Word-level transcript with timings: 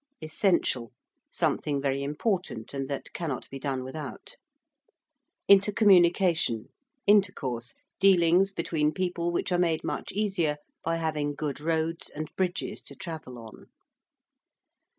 ~essential~: 0.19 0.91
something 1.29 1.79
very 1.79 2.01
important 2.01 2.73
and 2.73 2.89
that 2.89 3.13
cannot 3.13 3.47
be 3.51 3.59
done 3.59 3.83
without. 3.83 4.35
~intercommunication~: 5.47 6.69
intercourse; 7.05 7.75
dealings 7.99 8.51
between 8.51 8.91
people 8.91 9.31
which 9.31 9.51
are 9.51 9.59
made 9.59 9.83
much 9.83 10.11
easier 10.11 10.57
by 10.83 10.95
having 10.97 11.35
good 11.35 11.59
roads 11.61 12.09
and 12.09 12.35
bridges 12.35 12.81
to 12.81 12.95
travel 12.95 13.37
on. 13.37 13.67